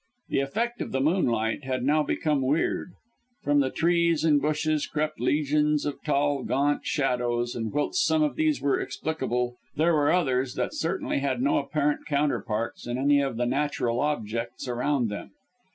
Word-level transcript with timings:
The 0.29 0.39
effect 0.39 0.81
of 0.81 0.91
the 0.93 0.99
moonlight 0.99 1.63
had 1.63 1.83
now 1.83 2.01
become 2.01 2.41
weird. 2.41 2.93
From 3.43 3.59
the 3.59 3.69
trees 3.69 4.23
and 4.25 4.41
bushes 4.41 4.87
crept 4.87 5.19
legions 5.19 5.85
of 5.85 6.01
tall, 6.03 6.41
gaunt 6.41 6.87
shadows, 6.87 7.53
and 7.53 7.71
whilst 7.71 8.03
some 8.07 8.23
of 8.23 8.35
these 8.35 8.59
were 8.59 8.79
explicable, 8.81 9.57
there 9.75 9.93
were 9.93 10.11
others 10.11 10.55
that 10.55 10.73
certainly 10.73 11.19
had 11.19 11.39
no 11.39 11.59
apparent 11.59 12.07
counterparts 12.07 12.87
in 12.87 12.97
any 12.97 13.21
of 13.21 13.37
the 13.37 13.45
natural 13.45 13.99
objects 13.99 14.67
around 14.67 15.09
them. 15.09 15.33